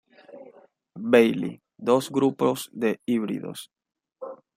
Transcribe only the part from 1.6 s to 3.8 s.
dos grupos de híbridos.